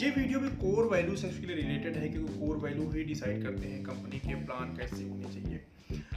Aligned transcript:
ये 0.00 0.08
वीडियो 0.10 0.38
भी 0.40 0.48
core 0.56 0.84
value 0.88 1.14
से 1.16 1.28
लिए 1.46 1.54
रिलेटेड 1.56 1.96
है 1.96 2.08
क्योंकि 2.08 2.38
कोर 2.38 2.56
वैल्यू 2.56 2.88
ही 2.90 3.04
डिसाइड 3.04 3.42
करते 3.42 3.68
हैं 3.68 3.82
कंपनी 3.84 4.18
के 4.18 4.34
प्लान 4.44 4.76
कैसे 4.76 5.02
होने 5.02 5.24
चाहिए। 5.24 5.60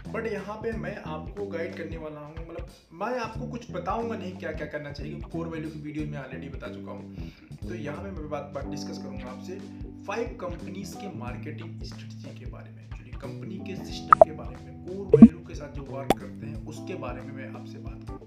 बट 0.07 0.25
यहाँ 0.27 0.55
पे 0.55 0.71
मैं 0.77 0.95
आपको 0.97 1.45
गाइड 1.47 1.75
करने 1.75 1.97
वाला 1.97 2.19
हूँ 2.19 2.35
मतलब 2.39 2.69
मैं 3.01 3.19
आपको 3.19 3.47
कुछ 3.47 3.71
बताऊँगा 3.71 4.17
नहीं 4.17 4.31
क्या 4.37 4.51
क्या 4.51 4.67
करना 4.67 4.91
चाहिए, 4.91 5.13
क्योंकि 5.13 5.31
कोर 5.31 5.47
वैल्यू 5.47 5.69
की 5.69 5.79
वीडियो 5.79 6.05
में 6.07 6.17
ऑलरेडी 6.17 6.49
बता 6.49 6.67
चुका 6.73 6.91
हूँ। 6.91 7.31
तो 7.59 7.75
यहाँ 7.75 8.03
पे 8.03 8.11
मैं 8.11 8.29
बात 8.29 8.51
बात 8.55 8.67
डिस्कस 8.67 8.97
करूँगा 8.97 9.31
आपसे 9.31 9.59
फाइव 10.07 10.37
कंपनीज़ 10.41 10.95
के 10.95 11.17
मार्केटिंग 11.17 11.83
स्ट्रेटजी 11.83 12.39
के 12.39 12.51
बारे 12.51 12.71
में 12.71 12.83
एक्चुअली 12.83 13.11
कंपनी 13.21 13.57
के 13.67 13.75
सिस्टम 13.85 14.25
के 14.25 14.31
बारे 14.33 14.65
में 14.65 14.85
कोर 14.85 15.05
वैल्यू 15.15 15.39
के 15.47 15.55
साथ 15.55 15.75
जो 15.75 15.83
वर्क 15.89 16.17
करते 16.19 16.47
हैं, 16.47 16.65
उसके 16.65 16.95
बारे 16.97 17.21
में 17.21 17.33
मैं 17.33 17.49
आपसे 17.51 17.79
बात 17.79 18.03
करूँगा 18.03 18.20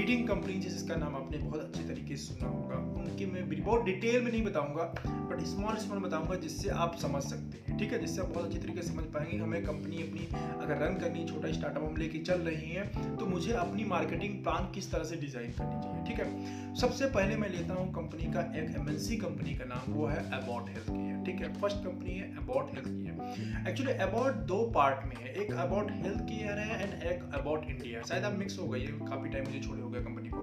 लीडिंग 0.00 0.26
कंपनी 0.28 0.54
जिसका 0.54 0.94
नाम 0.96 1.16
आपने 1.16 1.38
बहुत 1.38 1.60
अच्छे 1.60 1.82
तरीके 1.84 2.16
से 2.16 2.34
सुना 2.34 2.50
होगा, 2.50 2.76
उनके 3.00 3.26
मैं 3.26 3.64
बहुत 3.64 3.82
डिटेल 3.84 4.22
में 4.22 4.30
नहीं 4.30 4.42
बताऊँगा 4.44 4.84
बट 5.30 5.42
स्मॉल 5.46 5.76
स्मॉल 5.76 5.98
बताऊँगा 5.98 6.36
जिससे 6.44 6.68
आप 6.84 6.96
समझ 6.98 7.22
सकते 7.22 7.58
हैं, 7.58 7.76
ठीक 7.78 7.92
है? 7.92 7.98
जिससे 8.00 8.20
आप 8.22 8.28
बहुत 8.28 8.46
अच्छी 8.46 8.58
तरीके 8.58 8.82
से 8.82 8.88
समझ 8.88 9.04
पाएँगे। 9.14 9.38
हमें 9.38 9.62
कंपनी 9.64 10.02
अपनी 10.02 10.26
अगर 10.54 10.78
रन 10.84 10.96
करनी 11.00 11.24
छोटा 11.28 11.52
स्टार्टअप 11.52 11.84
हम 11.84 11.96
लेके 11.96 12.18
चल 12.20 12.40
रही 12.40 12.70
हैं 12.70 13.16
तो 13.16 13.26
मुझे 13.26 13.52
अपनी 13.54 13.84
मार्केटिंग 13.84 14.42
प्लान 14.42 14.72
किस 14.74 14.90
तरह 14.92 15.04
से 15.04 15.16
डिज़ाइन 15.16 15.52
करनी 15.52 15.82
चाहिए, 15.82 16.04
ठीक 16.06 16.20
है? 16.20 16.74
सबसे 16.76 17.06
पहले 17.10 17.36
मैं 17.36 17.50
लेता 17.50 17.74
हूँ 17.74 17.92
कंपनी 17.94 18.32
का 18.32 18.40
एक 18.56 18.74
एम 18.76 18.88
कंपनी 19.20 19.54
का 19.54 19.64
नाम, 19.66 19.92
वो 19.92 20.06
है 20.06 20.24
अबाउट 20.32 20.68
हेल्थ 20.68 20.88
केयर 20.88 21.19
ठीक 21.26 21.40
है 21.40 21.52
फ़र्स्ट 21.60 21.76
कंपनी 21.76 22.10
है 22.10 22.36
about 22.36 22.74
health 22.74 22.88
care 22.88 23.68
actually 23.68 23.92
about 23.92 24.34
दो 24.46 24.62
पार्ट 24.74 25.04
में 25.06 25.16
है, 25.16 25.32
एक 25.34 25.52
अबाउट 25.52 25.90
हेल्थ 25.90 26.20
केयर 26.20 26.58
है 26.58 26.82
एंड 26.82 27.02
एक 27.02 27.34
अबाउट 27.34 27.64
इंडिया 27.64 28.02
शायद 28.02 28.24
आप 28.24 28.38
मिक्स 28.38 28.58
हो 28.58 28.68
गई 28.68 28.80
है 28.80 28.86
काफ़ी 28.86 29.30
टाइम 29.30 29.44
मुझे 29.44 29.60
छोड़े 29.60 29.82
हो 29.82 29.90
गया 29.90 30.00
कंपनी 30.00 30.28
को। 30.28 30.42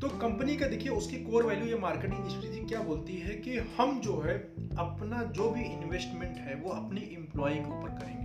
तो 0.00 0.08
कंपनी 0.08 0.56
का 0.56 0.66
देखिए, 0.66 0.92
उसकी 0.92 1.16
कोर 1.16 1.42
वैल्यू 1.46 1.66
या 1.68 1.76
मार्केटिंग 1.76 2.28
स्ट्रेटी 2.28 2.66
क्या 2.66 2.80
बोलती 2.80 3.16
है 3.16 3.34
कि 3.34 3.56
हम 3.78 4.00
जो 4.00 4.20
है, 4.20 4.34
अपना 4.78 5.22
जो 5.22 5.50
भी 5.50 5.64
इन्वेस्टमेंट 5.64 6.36
है, 6.36 6.54
वो 6.54 6.70
अपने 6.70 7.00
एम्प्लॉय 7.00 7.54
के 7.54 7.70
ऊपर 7.70 7.88
करेंगे। 7.88 8.19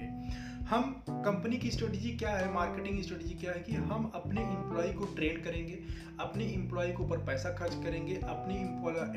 हम 0.70 0.84
कंपनी 1.10 1.58
की 1.58 1.72
स्ट्रेटजी 1.72 2.12
क्या 2.12 2.30
है 2.30 2.52
मार्केटिंग 2.54 3.02
स्ट्रेटजी 3.02 3.34
क्या 3.34 3.52
है 3.52 3.60
कि 3.60 3.72
हम 3.72 4.12
अपने 4.16 4.42
एम्प्लॉय 4.42 4.88
को 4.94 5.06
ट्रेन 5.16 5.42
करेंगे, 5.42 5.78
अपने 6.20 6.46
एम्प्लॉय 6.46 6.88
के 6.88 7.04
ऊपर 7.04 7.18
पैसा 7.18 7.52
खर्च 7.52 7.76
करेंगे, 7.84 8.16
अपने 8.16 8.56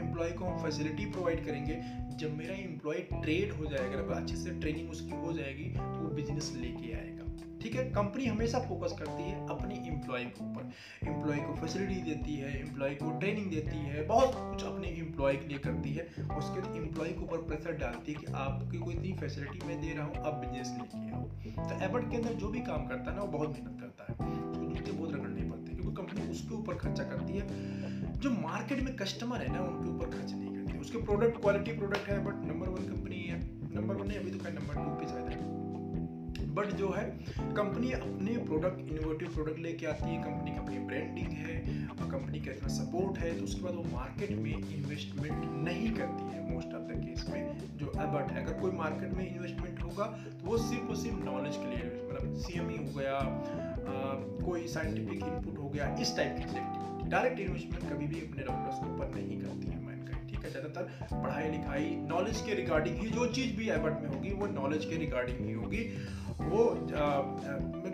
एम्प्लॉय 0.03 0.33
को 0.33 0.45
हम 0.45 0.63
फैसिलिटी 0.65 1.07
प्रोवाइड 1.07 1.45
करेंगे। 1.47 1.81
जब 2.17 2.37
मेरा 2.39 2.55
एम्प्लॉय 2.55 2.99
ट्रेड 3.15 3.53
हो 3.53 3.67
जाएगा 3.67 4.15
अच्छे 4.15 4.37
से 4.37 4.59
ट्रेनिंग 4.61 4.91
उसकी 4.91 5.17
हो 5.17 5.33
जाएगी 5.33 5.71
तो 5.71 5.99
वो 5.99 6.15
बिज़नेस 6.17 6.53
लेके 6.57 6.93
आएगा। 6.95 7.28
ठीक 7.63 7.75
है 7.75 7.85
कंपनी 7.93 8.27
हमेशा 8.27 8.59
फोकस 8.61 8.95
करती 8.99 9.23
है 9.23 9.47
अपने 9.51 9.75
एम्प्लॉय 9.89 10.25
के 10.27 10.45
ऊपर। 10.45 10.71
एम्प्लॉय 11.07 11.39
को 11.39 11.55
फैसिलिटी 11.57 12.01
देती 12.03 12.35
है 12.35 12.53
एम्प्लॉय 12.61 12.95
को 12.95 13.11
ट्रेनिंग 13.19 13.51
देती 13.51 13.77
है, 13.79 14.07
बहुत 14.07 14.35
कुछ 14.35 14.65
अपने 14.65 14.89
एम्प्लॉय 14.99 15.37
के 15.37 15.49
लिए 15.49 15.59
करती 15.59 15.93
है। 15.93 16.05
उसके 16.37 16.61
बाद 16.61 16.77
एम्प्लॉय 16.77 17.09
के 17.09 17.25
ऊपर 17.25 17.43
प्रेशर 17.49 17.77
डालती 17.79 18.13
है 18.13 18.21
कि 18.21 18.33
आपकी 18.39 18.79
कोई 18.79 18.95
इतनी 18.95 19.13
फैसिलिटी 19.21 19.67
मैं 19.67 19.81
दे 19.81 19.95
रहा 19.95 20.07
हूँ 20.07 20.27
आप 20.27 20.35
बिज़नेस 20.37 20.75
लेके 20.79 21.11
आओ 21.13 21.25
तो 21.69 21.85
एबर्ट 21.85 22.11
के 22.11 22.17
अंदर 22.17 22.35
जो 22.35 22.49
भी 22.49 22.61
काम 22.63 22.87
करता 22.87 23.11
है 23.11 23.17
ना, 23.17 23.23
वो 23.23 23.29
बहुत 23.29 23.51
मेहनत 23.51 23.81
करता 23.81 24.05
है। 24.05 24.15
उसको 24.41 24.65
जूते 24.65 24.93
बहुत 24.93 25.15
रगड़ने 25.15 25.51
पड़ते, 25.51 25.75
क्योंकि 25.75 25.95
कंपनी 25.97 26.31
उसके 26.31 26.55
ऊपर 26.55 26.75
खर्चा 26.77 27.05
करती 27.05 27.39
है। 27.39 28.21
जो 28.21 28.31
मार्केट 28.33 28.81
में 28.81 28.95
कस्टमर 28.97 29.43
है 29.43 29.53
ना, 29.53 29.61
उनके 29.63 29.91
ऊपर 29.91 30.17
खर्च 30.17 30.33
नहीं 30.33 30.55
करती। 30.57 30.79
उसके 30.79 31.03
प्रोडक्ट 31.03 31.41
क्वालिटी 31.41 31.73
प्रोडक्ट 31.73 32.09
है 32.09 32.25
बट 32.25 32.47
नंबर 32.47 32.69
वन 32.69 32.89
कंपनी 32.89 33.23
है। 33.23 33.41
नंबर 33.75 33.95
वन 33.95 34.11
है, 34.11 34.19
अभी 34.19 34.31
तो 34.31 34.39
क्या 34.39 34.53
नंबर 34.53 34.75
टू 34.75 34.91
पे 35.01 35.09
शायद 35.09 35.29
है। 35.29 35.58
बट 36.55 36.73
जो 36.77 36.89
है 36.89 37.05
कंपनी 37.57 37.91
अपने 37.93 38.37
प्रोडक्ट 38.47 38.93
इनोवेटिव 38.93 39.29
प्रोडक्ट 39.35 39.59
लेके 39.59 39.87
आती 39.87 40.09
है 40.11 40.23
कंपनी 40.23 40.51
की 40.51 40.59
अपनी 40.59 40.79
ब्रांडिंग 40.79 41.33
है 41.39 41.57
कंपनी 42.11 42.41
का 42.41 42.53
इतना 42.53 42.69
सपोर्ट 42.69 43.19
है 43.19 43.37
तो 43.39 43.45
उसके 43.45 43.63
बाद 43.63 43.75
वो 43.75 43.83
मार्केट 43.93 44.31
में 44.31 44.53
इन्वेस्टमेंट 44.53 45.45
नहीं 45.67 45.91
करती 45.91 46.29
है 46.35 46.45
मोस्ट 46.51 46.75
ऑफ़ 46.75 46.83
द 46.83 47.01
केस 47.05 47.27
में 47.31 47.59
जो 47.79 47.87
बट 47.87 48.37
अगर 48.37 48.61
कोई 48.61 48.71
मार्केट 48.77 49.13
में 49.15 49.25
इन्वेस्टमेंट 49.35 49.83
होगा 49.83 50.05
तो 50.05 50.47
वो 50.47 50.59
सिर्फ़ 50.59 50.89
और 50.89 50.97
सिर्फ़ 50.97 51.25
नॉलेज 51.25 51.57
के 51.57 51.71
लिए 51.71 51.91
मतलब 52.11 52.35
सी 52.45 52.59
हो 52.59 52.99
गया 52.99 53.17
आ, 53.17 54.15
कोई 54.45 54.67
साइंटिफिक 54.69 55.25
इनपुट 55.25 55.59
हो 55.59 55.69
गया 55.69 55.95
इस 56.01 56.17
टाइप 56.17 56.33
की 56.39 57.09
डायरेक्ट 57.11 57.41
इन्वेस्टमेंट 57.41 57.93
कभी 57.93 58.07
भी 58.07 58.21
अपने 58.21 58.45
डॉक्टर्स 58.45 58.79
के 58.79 58.95
ऊपर 58.95 59.15
नहीं 59.15 59.41
करती 59.41 59.67
है 59.67 59.77
ठीक 60.29 60.45
है? 60.45 60.51
ज़्यादातर 60.51 60.83
पढ़ाई 61.13 61.51
लिखाई 61.51 61.85
नॉलेज 62.09 62.41
के 62.47 62.55
रिगार्डिंग 62.55 62.97
ही 62.97 63.09
जो 63.11 63.27
चीज़ 63.33 63.57
भी 63.57 63.69
एबर्ट 63.71 64.03
में 64.03 64.09
होगी 64.09 64.33
वो 64.41 64.47
नॉलेज 64.47 64.85
के 64.85 64.97
रिगार्डिंग 64.97 65.47
ही 65.47 65.53
होगी। 65.53 65.79
वो 66.41 66.61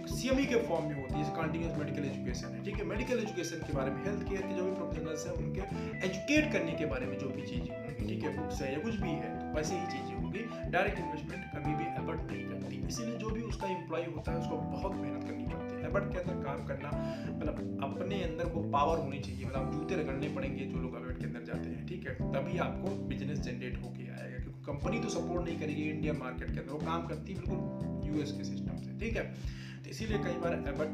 सी 0.09 0.28
एम 0.28 0.38
ई 0.38 0.44
के 0.47 0.56
फॉर्म 0.62 0.84
में 0.87 0.94
होती 0.94 1.15
है 1.15 1.25
कंटिन्यूस 1.37 1.77
मेडिकल 1.78 2.05
एजुकेशन 2.05 2.49
है, 2.49 2.65
ठीक 2.65 2.77
है? 2.77 2.84
मेडिकल 2.87 3.19
एजुकेशन 3.19 3.62
के 3.66 3.72
बारे 3.72 3.91
में 3.91 4.05
हेल्थ 4.05 4.28
केयर 4.28 4.43
के 4.43 4.55
जो 4.56 4.65
भी 4.65 4.75
प्रोफेशनल्स 4.75 5.27
हैं, 5.27 5.34
उनके 5.34 5.60
एजुकेट 6.06 6.53
करने 6.53 6.72
के 6.72 6.87
बारे 6.87 7.06
में 7.06 7.19
जो 7.19 7.28
भी 7.28 7.43
चीज़ें 7.43 7.71
होंगी, 7.71 8.06
ठीक 8.09 8.25
है? 8.25 8.37
बुक्स 8.37 8.60
है 8.62 8.72
या 8.72 8.78
कुछ 8.81 8.94
भी 8.97 9.10
है 9.10 9.31
तो 9.38 9.56
वैसे 9.56 9.75
ही 9.75 9.87
चीज़ें 9.87 10.15
होंगी 10.15 10.43
डायरेक्ट 10.71 10.99
इन्वेस्टमेंट 10.99 11.44
कभी 11.55 11.75
भी 11.75 11.84
एबर्ट 12.03 12.32
नहीं 12.32 12.44
करती। 12.44 12.82
इसीलिए 12.88 13.16
जो 13.19 13.31
भी 13.31 13.43
उसका 13.44 13.66
एम्प्लॉय 13.69 14.05
होता 14.06 14.32
है, 14.32 14.38
उसको 14.38 14.56
बहुत 14.56 14.94
मेहनत 14.97 15.25
करनी 15.25 15.44
पड़ती 15.44 15.75
है। 15.75 15.88
एबर्ट 15.88 16.12
के 16.12 16.19
अंदर 16.19 16.43
काम 16.44 16.66
करना 16.66 16.91
मतलब 17.31 17.81
अपने 17.84 18.22
अंदर 18.25 18.53
वो 18.55 18.62
पावर 18.71 18.99
होनी 18.99 19.19
चाहिए 19.21 19.47
मतलब 19.47 19.72
जूते 19.72 19.94
रगड़ने 19.97 20.28
पड़ेंगे 20.34 20.65
जो 20.65 20.78
लोग 20.78 20.97
एबर्ट 20.97 21.19
के 21.19 21.26
अंदर 21.26 21.44
जाते 21.44 21.69
हैं, 21.69 21.87
ठीक 21.87 22.06
है? 22.06 22.15
तभी 22.32 22.59
आपको 22.66 22.94
बिज़नेस 23.09 23.41
जनरेट 23.41 23.82
होके 23.82 24.11
आएगा, 24.12 24.38
क्योंकि 24.38 24.62
कंपनी 24.66 25.00
तो 25.00 25.09
सपोर्ट 25.11 25.44
नहीं 25.44 25.59
करेगी 25.61 25.88
इंडिया 25.91 26.12
मार्केट 26.15 26.53
के 26.53 26.61
अंदर, 26.61 26.72
वो 26.72 26.78
काम 26.87 27.06
करती 27.09 27.32
है 27.32 27.41
बिल्कुल 27.41 27.93
यूएस 28.15 28.33
के 28.33 28.45
सिस्टम 28.45 28.77
से। 28.79 28.99
ठीक 29.01 29.17
है? 29.17 29.25
तो 29.83 29.91
इसीलिए 29.91 30.19
कई 30.19 30.39
बार 30.43 30.53
एबट 30.69 30.91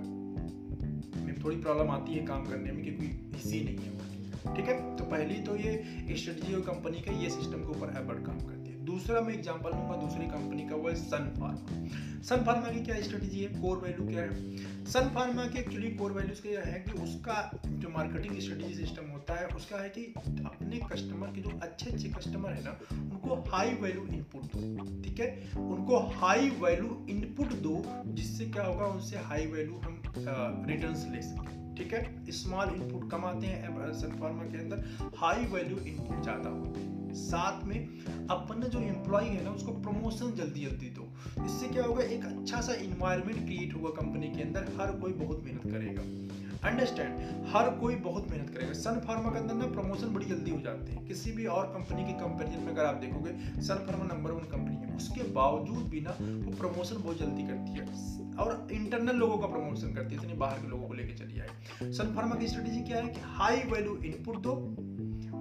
में 1.18 1.34
थोड़ी 1.44 1.56
प्रॉब्लम 1.58 1.90
आती 1.90 2.14
है 2.14 2.24
काम 2.26 2.44
करने 2.44 2.72
में 2.72 2.82
क्योंकि 2.84 3.38
इसी 3.38 3.64
नहीं 3.64 3.78
है 3.78 4.54
ठीक 4.54 4.66
है? 4.66 4.96
तो 4.96 5.04
पहली 5.06 5.34
तो 5.42 5.56
ये 5.56 6.16
स्ट्रेटजी 6.16 6.54
और 6.54 6.60
कंपनी 6.66 7.00
का 7.00 7.12
ये 7.22 7.30
सिस्टम 7.30 7.58
के 7.60 7.76
ऊपर 7.76 7.88
एबट 7.98 8.24
काम 8.26 8.38
करती 8.40 8.70
है। 8.70 8.84
दूसरा 8.86 9.20
मैं 9.20 9.34
एग्ज़ाम्पल 9.34 9.70
लूँगा, 9.70 9.96
दूसरी 9.96 10.26
कंपनी 10.28 10.68
का 10.68 10.76
वो 10.76 10.88
है 10.88 10.94
सन 10.96 11.32
फार्मा 11.38 12.09
सन 12.22 12.42
फार्मा 12.46 12.70
की 12.70 12.80
क्या 12.84 13.00
स्ट्रेटजी 13.02 13.40
है? 13.40 13.48
कोर 13.60 13.78
वैल्यू 13.78 14.06
क्या 14.06 14.22
है? 14.22 14.84
सन 14.86 15.08
फार्मा 15.14 15.46
की 15.46 15.58
एक्चुअली 15.58 15.90
कोर 15.96 16.12
वैल्यूज़ 16.12 16.40
क्या 16.42 16.62
है 16.62 16.80
कि 16.80 16.92
उसका 17.02 17.36
जो 17.66 17.88
मार्केटिंग 17.88 18.38
स्ट्रेटजी 18.38 18.74
सिस्टम 18.74 19.10
होता 19.10 19.34
है, 19.34 19.46
उसका 19.56 19.76
है 19.76 19.88
कि 19.88 20.04
अपने 20.46 20.80
कस्टमर 20.92 21.32
के 21.34 21.40
जो 21.40 21.58
अच्छे 21.62 21.90
अच्छे 21.90 22.08
कस्टमर 22.08 22.50
है 22.50 22.64
ना, 22.64 22.76
उनको 22.92 23.34
हाई 23.50 23.74
वैल्यू 23.82 24.06
इनपुट 24.06 24.52
दो, 24.54 24.84
ठीक 25.02 25.20
है? 25.20 25.58
उनको 25.58 25.98
हाई 26.16 26.50
वैल्यू 26.60 27.06
इनपुट 27.10 27.52
दो, 27.62 27.82
जिससे 28.14 28.46
क्या 28.46 28.64
होगा, 28.64 28.86
उनसे 28.86 29.18
हाई 29.30 29.46
वैल्यू 29.46 29.76
हम 29.78 30.02
रिटर्न 30.68 31.12
ले 31.12 31.22
सकें, 31.22 31.74
ठीक 31.76 31.94
है? 31.94 32.32
स्मॉल 32.34 32.74
इनपुट 32.74 33.10
कम 33.10 33.24
आते 33.24 33.46
हैं 33.46 33.92
सन 34.00 34.18
फार्मा 34.20 34.44
के 34.44 34.58
अंदर 34.58 35.10
हाई 35.16 35.44
वैल्यू 35.52 35.78
इनपुट 35.78 36.22
ज़्यादा 36.22 36.50
होते 36.50 36.80
हैं। 36.80 36.99
साथ 37.14 37.64
में 37.64 37.88
अपन 38.30 38.60
ने 38.60 38.68
जो 38.68 38.80
एम्प्लॉय 38.80 39.24
है 39.24 39.44
ना, 39.44 39.50
उसको 39.50 39.72
प्रमोशन 39.72 40.32
जल्दी 40.32 40.60
जल्दी 40.60 40.86
दो। 40.86 41.12
इससे 41.44 41.68
क्या 41.68 41.84
होगा, 41.84 42.02
एक 42.02 42.24
अच्छा 42.24 42.60
सा 42.60 42.72
इन्वायरमेंट 42.72 43.44
क्रिएट 43.44 43.74
होगा 43.74 43.90
कंपनी 43.90 44.28
के 44.28 44.42
अंदर, 44.42 44.60
हर 44.80 44.92
कोई 44.92 45.12
बहुत 45.12 45.42
मेहनत 45.44 45.62
करेगा। 45.62 46.02
अंडरस्टैंड 46.68 47.46
हर 47.48 47.70
कोई 47.70 47.94
बहुत 47.94 48.30
मेहनत 48.30 48.50
करेगा। 48.50 48.72
सन 48.72 49.00
फार्मा 49.06 49.30
के 49.30 49.38
अंदर 49.38 49.54
ना 49.54 49.66
प्रमोशन 49.66 50.06
बड़ी 50.06 50.26
जल्दी 50.26 50.50
हो 50.50 50.60
जाते 50.60 50.92
हैं। 50.92 51.06
किसी 51.06 51.32
भी 51.32 51.46
और 51.46 51.66
कंपनी 51.66 52.04
के 52.04 52.12
कंपेरिजन 52.12 52.58
में 52.58 52.72
अगर 52.72 52.84
आप 52.84 52.94
देखोगे 52.94 53.62
Sun 53.62 53.74
Pharma 53.74 54.04
number 54.14 54.30
one 54.30 54.40
company 54.40 54.76
है। 54.76 54.96
उसके 54.96 55.22
बावजूद 55.22 55.88
भी 55.88 56.00
ना, 56.00 56.10
वो 56.10 56.56
प्रमोशन 56.56 56.96
बहुत 56.96 57.18
जल्दी 57.18 57.42
करती 57.42 57.72
है। 57.72 57.86
और 58.36 58.68
इंटरनल 58.72 59.16
लोगों 59.16 59.38
का 59.38 59.46
प्रमोशन 59.46 59.94
करती 59.94 60.14
है, 60.14 60.22
इतने 60.22 60.34
बाहर 60.34 60.58
के 60.58 60.68
लोगों 60.68 60.88
को 60.88 60.94
लेकर 60.94 61.24
चली 61.24 61.40
आए। 61.40 61.48
सन 61.92 62.14
फार्मा 62.14 62.34
की 62.34 62.48
स्ट्रेटेजी 62.48 62.80
क्या 62.80 62.96
है 62.96 63.08
कि 63.08 63.20
हाई 63.24 63.56
वैल्यू 63.56 63.96
इनपुट 63.96 64.36
दो 64.36 64.76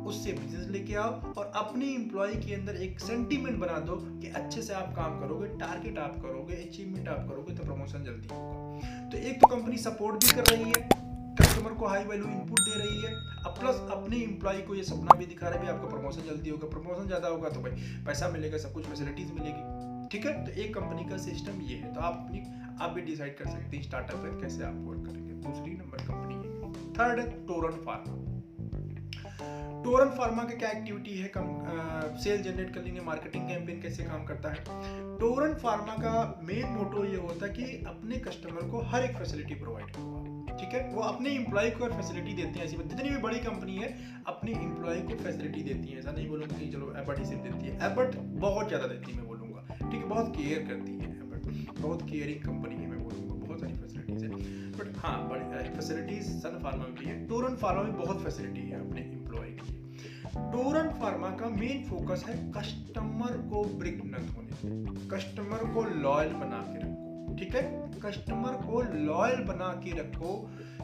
उससे 0.10 0.32
बिज़नेस 0.34 0.68
लेके 0.70 0.96
आओ 0.98 1.34
और 1.34 1.52
अपने 1.56 1.86
एम्प्लॉय 1.88 2.36
के 2.38 2.54
अंदर 2.54 2.76
एक 2.84 3.00
सेंटीमेंट 3.00 3.60
बना 3.60 3.80
दो 3.82 3.96
कि 4.22 4.28
अच्छे 4.36 4.62
से 4.62 4.74
आप 4.76 4.96
काम 4.96 5.20
करोगे 5.20 5.48
टारगेट 5.60 5.98
आप 6.00 6.22
करोगे 6.22 6.56
अचीवमेंट 6.64 7.08
आप 7.10 7.28
करोगे 7.30 7.56
तो 7.56 7.66
प्रमोशन 7.66 8.04
जल्दी 8.04 8.28
होगा। 8.32 9.10
तो 9.10 9.18
एक 9.20 9.42
तो 9.42 9.48
कंपनी 9.48 9.78
सपोर्ट 9.80 10.26
भी 10.26 10.36
कर 10.36 10.56
रही 10.56 10.70
है 10.70 10.88
कस्टमर 11.36 11.74
को 11.74 11.88
हाई 11.88 12.04
वैल्यू 12.06 12.26
इनपुट 12.28 12.60
दे 12.60 12.78
रही 12.78 13.02
है, 13.02 13.12
अब 13.46 13.56
प्लस 13.60 13.76
अपने 13.92 14.18
एम्प्लॉय 14.20 14.58
को 14.62 14.76
ये 14.76 14.84
सपना 14.84 15.18
भी 15.18 15.26
दिखा 15.26 15.48
रहा 15.48 15.60
है 15.60 15.70
आपका 15.70 15.88
प्रमोशन 15.90 16.28
जल्दी 16.28 16.50
होगा 16.50 16.68
प्रमोशन 16.70 17.08
ज़्यादा 17.08 17.28
होगा 17.28 17.50
तो 17.50 17.62
भाई 17.62 17.72
पैसा 18.06 18.30
मिलेगा, 18.30 18.58
सब 18.58 18.74
कुछ 18.74 18.86
फैसिलिटीज़ 18.86 19.32
मिलेगी। 19.34 20.08
ठीक 20.12 20.26
है? 20.26 20.34
तो 20.46 20.52
एक 20.62 20.74
कंपनी 20.76 21.10
का 21.10 21.18
सिस्टम 21.20 21.62
ये 21.64 21.78
है 21.78 21.94
तो 21.94 22.02
आप 22.02 22.14
अपनी, 22.18 22.40
आप 22.82 22.92
भी 22.92 23.02
डिसाइड 23.04 23.38
कर 23.38 23.46
सकते 23.48 23.78
हैं 23.78 23.84
स्टार्टअप 23.84 24.40
कैसे 24.42 24.64
आप 24.64 24.82
वर्क 24.88 25.06
करेंगे। 25.06 25.34
दूसरी 25.44 25.72
नंबर 25.74 26.04
कंपनी 26.08 26.36
है 26.36 26.74
थर्ड 26.94 27.20
है 27.20 27.30
टोरन 27.48 27.84
फार्मा 27.86 28.14
टोरन 29.84 30.10
फार्मा 30.10 30.44
का 30.44 30.56
क्या 30.56 30.70
एक्टिविटी 30.70 31.18
है? 31.18 31.28
कम 31.36 32.18
सेल 32.24 32.42
जनरेट 32.44 32.74
कर 32.76 32.82
लेंगे 32.82 33.02
मार्केटिंग 33.02 33.48
कैंपेन 33.48 33.82
कैसे 33.82 34.04
काम 34.04 34.24
करता 34.26 34.50
है? 34.50 34.64
टोरन 35.20 35.54
फार्मा 35.60 35.94
का 35.96 36.14
मेन 36.44 36.66
मोटो 36.70 37.04
ये 37.06 37.18
होता 37.18 37.46
है 37.46 37.52
कि 37.54 37.84
अपने 37.88 38.18
कस्टमर 38.20 38.70
को 38.72 38.82
हर 38.92 39.04
एक 39.04 39.18
फैसिलिटी 39.18 39.56
प्रोवाइड 39.56 39.92
करवा 39.92 40.58
ठीक 40.60 40.74
है? 40.74 40.82
वो 40.94 41.02
अपने 41.04 41.30
एम्प्लॉय 41.32 41.70
को 41.72 41.88
फैसिलिटी 41.90 42.34
देते 42.34 42.60
हैं। 42.60 42.66
ऐसी 42.66 42.78
जितनी 42.78 43.10
भी 43.10 43.18
बड़ी 43.20 43.40
कंपनी 43.40 43.76
है, 43.76 43.88
अपने 44.28 44.52
एम्प्लॉय 44.54 45.00
को 45.02 45.16
फैसिलिटी 45.24 45.62
देती 45.64 45.92
है। 45.92 46.00
ऐसा 46.00 46.12
नहीं 46.12 46.28
बोलूँगा 46.30 46.58
कि 46.58 46.72
चलो 46.72 46.94
एबर्ट 47.00 47.20
ही 47.20 47.26
सिर्फ़ 47.26 47.44
देती 47.44 47.68
है। 47.68 47.92
एबर्ट 47.92 48.16
बहुत 48.42 48.68
ज़्यादा 48.68 48.88
देती 48.88 49.12
है, 49.12 49.18
मैं 49.18 49.28
बोलूँगा। 49.28 49.62
ठीक 49.72 49.94
है, 49.94 50.08
बहुत 50.08 50.36
केयर 50.38 50.68
करती 50.68 50.92
है 50.94 51.12
एबर्ट 51.18 51.80
बहुत 51.80 52.02
केयरिंग 52.10 52.44
कंपनी 52.46 52.76
है। 52.76 52.89
है, 55.00 55.30
बड़ी 55.30 55.70
फैसिलिटीज़ 55.70 56.28
सन 56.30 56.60
फार्मा 56.64 56.84
में 56.84 56.96
भी 56.96 57.06
है। 57.06 57.28
टोरन 57.28 57.56
फार्मा 57.56 57.84
में 57.84 57.98
बहुत 57.98 58.24
फैसिलिटी 58.24 58.62
है 58.62 58.88
अपने 58.88 59.02
एम्प्लॉय 59.02 59.48
की 59.48 59.72
लिए। 59.72 60.08
टोरन 60.52 60.90
फार्मा 60.90 61.30
का 61.30 61.50
मेन 61.50 61.84
फोकस 61.84 62.26
है 62.28 62.52
कस्टमर 62.52 63.38
को 63.50 63.64
ब्रिक 63.64 64.02
न 64.06 64.26
होने 64.30 65.08
कस्टमर 65.08 65.74
को 65.74 65.84
लॉयल 65.84 66.34
बना 66.34 66.58
के 66.58 66.78
रखो। 66.78 67.09
ठीक 67.40 67.56
है? 67.56 67.62
कस्टमर 68.00 68.54
को 68.66 68.82
लॉयल 69.06 69.44
बना 69.46 69.68
के 69.84 69.92
रखो। 70.00 70.32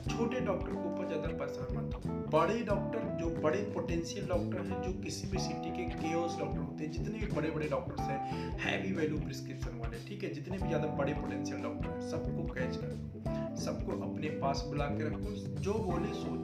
छोटे 0.09 0.39
डॉक्टर 0.39 0.71
के 0.71 0.87
ऊपर 0.87 1.07
ज़्यादा 1.07 1.29
परेशान 1.37 1.75
मत 1.77 1.95
हो। 1.95 2.13
बड़े 2.31 2.59
डॉक्टर 2.63 2.99
जो 3.19 3.29
बड़े 3.41 3.57
पोटेंशियल 3.73 4.27
डॉक्टर 4.27 4.61
हैं, 4.61 4.81
जो 4.81 4.91
किसी 5.03 5.27
भी 5.27 5.39
सिटी 5.39 5.71
के 5.71 5.85
केओस 5.95 6.37
डॉक्टर 6.39 6.59
होते 6.59 6.83
हैं, 6.83 6.91
जितने 6.91 7.19
भी 7.19 7.27
बड़े 7.35 7.51
बड़े 7.51 7.67
डॉक्टर्स 7.67 8.01
हैं 8.01 8.57
हैवी 8.59 8.91
वैल्यू 8.93 9.19
प्रिस्क्रिप्शन 9.19 9.79
वाले, 9.79 10.03
ठीक 10.07 10.23
है? 10.23 10.33
जितने 10.33 10.57
भी 10.57 10.67
ज़्यादा 10.67 10.87
बड़े 10.95 11.13
पोटेंशियल 11.13 11.61
डॉक्टर 11.61 11.89
हैं, 11.89 12.09
सबको 12.09 12.43
कैच 12.53 12.77
करो 12.77 13.55
सबको 13.55 13.91
अपने 14.03 14.29
पास 14.39 14.63
बुला 14.69 14.85
के 14.85 15.09
रखो। 15.09 15.35
जो 15.61 15.73
बोले 15.83 16.13
सो 16.13 16.43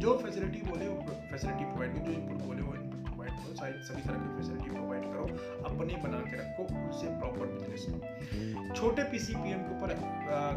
जो 0.00 0.16
फैसिलिटी 0.18 0.60
बोले, 0.62 0.88
वो 0.88 1.14
फैसिलिटी 1.30 1.64
प्रोवाइड 1.64 1.92
करो। 1.94 2.04
जो 2.04 2.12
इनपुट 2.12 2.42
बोले, 2.42 2.62
वो 2.62 2.72
प्रोवाइड 3.34 3.56
करो 3.56 3.56
सारी 3.56 3.82
सभी 3.82 4.02
तरह 4.02 4.18
की 4.18 4.36
फैसिलिटी 4.36 4.70
प्रोवाइड 4.70 5.04
करो, 5.04 5.24
अपने 5.70 6.02
बना 6.02 6.18
के 6.18 6.36
रखो 6.36 6.62
उनसे 6.62 7.06
प्रॉपर 7.18 7.46
बिज़नेस 7.46 7.86
करो 7.88 8.74
छोटे 8.74 9.02
पीसीपीएम 9.02 9.58
के 9.58 9.74
ऊपर 9.76 9.94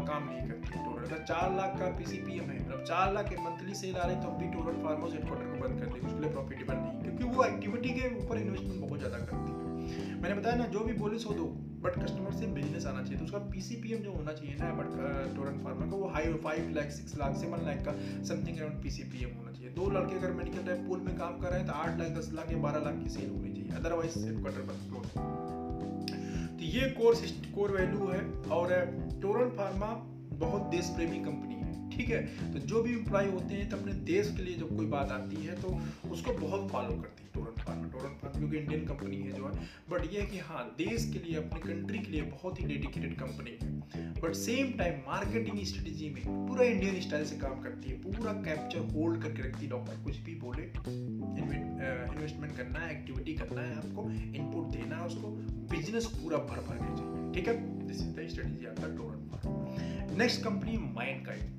काम 0.06 0.28
नहीं 0.28 0.48
करते 0.48 0.58
करती 0.68 0.88
अगर 0.98 1.22
चार 1.24 1.56
लाख 1.56 1.78
का 1.78 1.86
पीसीपीएम 1.86 2.50
है 2.50 2.58
मतलब 2.60 2.84
चार 2.84 3.12
लाख 3.12 3.28
के 3.28 3.36
मंथली 3.36 3.74
सेल 3.74 3.96
आ 3.96 4.06
रही 4.06 4.16
तो 4.16 4.30
भी 4.30 4.48
टोरल 4.48 4.82
हाउस 4.86 5.12
हेडक्वार्टर 5.14 5.46
को 5.46 5.68
बंद 5.68 5.80
कर 5.80 5.86
दे 5.86 6.06
उसके 6.06 6.20
लिए 6.20 6.30
प्रॉफिटेबल 6.30 6.74
नहीं 6.74 7.02
क्योंकि 7.02 7.36
वो 7.36 7.44
एक्टिविटी 7.44 7.88
के 7.88 8.24
ऊपर 8.24 8.38
इन्वेस्टमेंट 8.38 8.77
मैंने 10.28 10.40
बताया 10.40 10.56
ना, 10.56 10.64
जो 10.66 10.80
भी 10.80 10.92
बोले 10.94 11.18
सो 11.18 11.30
दो। 11.34 11.44
बट 11.82 11.94
कस्टमर 11.96 12.32
से 12.32 12.46
बिज़नेस 12.54 12.86
आना 12.86 13.02
चाहिए। 13.02 13.18
तो 13.18 13.24
उसका 13.24 13.38
पीसीपीएम 13.50 14.00
जो 14.02 14.12
होना 14.12 14.32
चाहिए 14.32 14.56
ना 14.56 14.72
बट 14.74 14.88
टोरन 15.36 15.58
फार्मर 15.58 15.90
का, 15.90 15.96
वो 15.96 16.08
high 16.08 16.32
five 16.44 16.68
lakh 16.76 16.90
six 16.92 17.16
lakh 17.18 17.36
seven 17.36 17.64
lakh 17.66 17.84
का 17.86 17.92
समथिंग 18.24 18.58
अराउंड 18.58 18.82
पीसीपीएम 18.82 19.36
होना 19.36 19.52
चाहिए। 19.52 19.70
दो 19.74 19.90
लड़के 19.90 20.16
अगर 20.16 20.32
मेडिकल 20.34 20.66
टाइप 20.66 20.84
पूल 20.88 21.00
में 21.00 21.16
काम 21.18 21.38
कर 21.40 21.48
रहे 21.48 21.58
हैं 21.58 21.66
तो 21.66 21.74
आठ 21.74 21.98
लाख, 21.98 22.08
दस 22.18 22.30
लाख 22.34 22.52
या 22.52 22.58
बारह 22.58 22.84
लाख 22.84 23.02
की 23.04 23.10
सेल 23.10 23.30
होनी 23.30 23.52
चाहिए। 23.52 23.70
अदरवाइज़ 23.78 24.18
हेडक्वार्टर 24.18 24.62
बंद 24.62 24.80
क्लोज 24.88 25.06
तो 26.58 26.64
ये 26.66 26.90
कोर 26.92 27.14
कोर 27.54 27.70
वैल्यू 27.72 28.08
है, 28.08 28.20
और 28.50 28.74
टोरन 29.22 29.50
फार्मा 29.56 29.92
बहुत 30.38 30.62
देश 30.70 30.92
प्रेमी 30.96 31.18
कंपनी 31.20 31.56
ठीक 31.92 32.08
है? 32.10 32.52
तो 32.52 32.58
जो 32.60 32.82
भी 32.82 32.92
एम्प्लॉय 32.92 33.28
होते 33.28 33.54
हैं 33.54 33.68
तो 33.70 33.76
अपने 33.76 33.92
देश 34.06 34.32
के 34.36 34.42
लिए 34.42 34.54
जब 34.56 34.76
कोई 34.76 34.86
बात 34.88 35.10
आती 35.12 35.44
है 35.44 35.54
तो 35.62 35.68
उसको 36.10 36.32
बहुत 36.38 36.68
फॉलो 36.70 36.96
करती 36.96 37.22
है 37.22 37.30
टोरन 37.98 38.14
फार्मा 38.20 38.38
क्योंकि 38.38 38.56
इंडियन 38.56 38.84
कंपनी 38.86 39.16
है 39.16 39.32
जो 39.32 39.46
है। 39.46 39.66
बट 39.90 40.12
ये 40.12 40.20
है 40.20 40.26
कि 40.26 40.38
हाँ 40.48 40.64
देश 40.78 41.10
के 41.12 41.18
लिए, 41.18 41.36
अपने 41.36 41.60
कंट्री 41.60 41.98
के 41.98 42.12
लिए 42.12 42.22
बहुत 42.22 42.60
ही 42.60 42.66
डेडिकेटेड 42.66 43.18
कंपनी 43.18 43.56
है। 43.62 44.12
But 44.20 44.34
same 44.36 44.72
time 44.78 44.98
marketing 45.06 45.64
strategy 45.66 46.08
में 46.10 46.22
पूरा 46.48 46.64
इंडियन 46.64 47.00
स्टाइल 47.00 47.24
से 47.24 47.36
काम 47.38 47.60
करती 47.62 47.90
है। 47.90 47.96
पूरा 48.02 48.32
कैप्चर 48.44 48.92
होल्ड 48.94 49.22
करके 49.22 49.48
रखती 49.48 49.64
है 49.64 49.70
डॉक्टर 49.70 50.02
कुछ 50.04 50.16
भी 50.20 50.34
बोले 50.44 50.62
इन्वेस्टमेंट 51.48 52.56
करना 52.56 52.78
है 52.78 52.90
एक्टिविटी 52.92 53.34
करना 53.34 53.62
है 53.62 53.76
आपको 53.76 54.10
इनपुट 54.10 54.70
देना 54.76 54.96
है 54.96 55.06
उसको 55.06 55.28
बिज़नेस 55.70 56.06
पूरा 56.14 56.38
भर 56.50 56.60
भर 56.68 56.76
के 56.76 56.96
चाहिए 56.96 57.32
ठीक 57.34 57.48
है? 57.48 57.54
दिस 57.86 58.02
इज़ 58.02 58.10
द 58.10 58.28
स्ट्रेटेजी 58.30 58.66
आपका 58.66 58.88
Torrent 58.96 60.16
next 60.18 60.42
company 60.44 60.76
mind 60.94 61.24
kind 61.26 61.57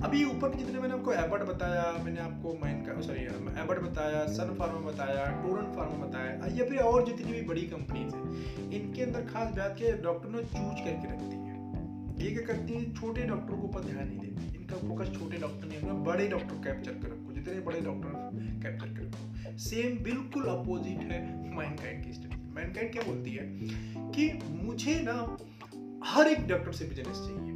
अभी 0.00 0.22
ऊपर 0.24 0.54
जितने 0.54 0.80
मैंने 0.80 0.94
आपको 0.94 1.12
एबर्ट 1.12 1.42
बताया, 1.42 1.82
मैंने 2.04 2.20
आपको 2.20 2.52
माइन 2.60 2.76
का 2.84 3.00
सॉरी 3.00 3.22
एबर्ट 3.62 3.80
बताया 3.80 4.24
सन 4.28 4.54
फार्मा 4.58 4.80
बताया 4.80 5.26
टोरन 5.42 5.72
फार्मा 5.74 6.06
बताया 6.06 6.46
या 6.56 6.64
फिर 6.64 6.78
और 6.82 7.04
जितनी 7.06 7.32
भी 7.32 7.42
बड़ी 7.48 7.62
कंपनीज़ 7.66 8.14
हैं, 8.14 8.70
इनके 8.70 9.02
अंदर 9.02 9.26
खास 9.26 9.52
बात 9.56 9.74
के 9.78 9.92
डॉक्टर 10.02 10.28
ने 10.28 10.42
चूज़ 10.44 10.84
करके 10.84 11.12
रखती 11.12 11.36
है। 11.36 11.58
ये 12.20 12.30
क्या 12.30 12.46
करती 12.46 12.74
है, 12.74 12.92
छोटे 12.94 13.26
डॉक्टर 13.26 13.54
को 13.54 13.62
ऊपर 13.62 13.84
ध्यान 13.84 14.08
नहीं 14.08 14.18
देती। 14.18 14.56
इनका 14.56 14.76
फोकस 14.78 15.12
छोटे 15.18 15.38
डॉक्टर 15.38 15.68
नहीं 15.68 15.80
होगा, 15.80 15.94
बड़े 16.10 16.28
डॉक्टर 16.28 16.64
कैप्चर 16.64 16.92
कर 16.92 17.08
रखो, 17.08 17.32
जितने 17.32 17.60
बड़े 17.60 17.80
डॉक्टर 17.80 18.10
कैप्चर 18.62 18.88
कर 18.88 19.02
रखो। 19.02 19.56
सेम 19.58 20.02
बिल्कुल 20.04 20.44
अपोजिट 20.48 21.00
है 21.12 21.20
माइनकाइंड 21.56 22.04
की 22.04 22.12
स्टडी 22.12 22.36
माइनकाइंड 22.54 22.92
क्या 22.92 23.02
बोलती 23.02 23.30
है 23.30 23.46
कि 24.14 24.32
मुझे 24.64 25.00
ना 25.02 25.14
हर 26.06 26.28
एक 26.28 26.46
डॉक्टर 26.48 26.72
से 26.72 26.84
बिज़नेस 26.84 27.18
चाहिए। 27.18 27.49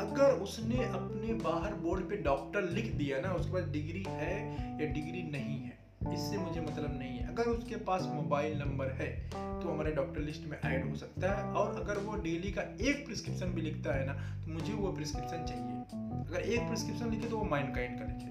अगर 0.00 0.32
उसने 0.42 0.84
अपने 0.84 1.32
बाहर 1.40 1.74
बोर्ड 1.76 2.08
पे 2.08 2.16
डॉक्टर 2.22 2.62
लिख 2.70 2.92
दिया 2.94 3.20
ना, 3.20 3.32
उसके 3.32 3.52
पास 3.52 3.64
डिग्री 3.72 4.04
है 4.08 4.36
या 4.80 4.86
डिग्री 4.88 5.22
नहीं 5.22 5.58
है, 5.58 5.78
इससे 6.12 6.38
मुझे 6.38 6.60
मतलब 6.60 6.98
नहीं 6.98 7.18
है। 7.18 7.28
अगर 7.28 7.48
उसके 7.48 7.76
पास 7.84 8.08
मोबाइल 8.14 8.58
नंबर 8.58 8.90
है 8.92 9.08
तो 9.30 9.68
हमारे 9.68 9.92
डॉक्टर 9.92 10.20
लिस्ट 10.20 10.46
में 10.46 10.58
ऐड 10.60 10.88
हो 10.88 10.96
सकता 10.96 11.32
है। 11.32 11.44
और 11.52 11.80
अगर 11.80 11.98
वो 12.00 12.16
डेली 12.22 12.52
का 12.52 12.62
एक 12.82 13.04
प्रिस्क्रिप्शन 13.06 13.52
भी 13.54 13.62
लिखता 13.62 13.94
है 13.94 14.06
ना 14.06 14.14
तो 14.44 14.52
मुझे 14.52 14.72
वो 14.72 14.92
प्रिस्क्रिप्शन 14.92 15.44
चाहिए। 15.46 16.00
अगर 16.22 16.40
एक 16.42 16.68
प्रिस्क्रिप्शन 16.68 17.10
लिखे 17.10 17.28
तो 17.28 17.38
वो 17.38 17.44
माइंड 17.46 17.74
काइंड 17.74 17.98
का 17.98 18.04
लिखे। 18.04 18.30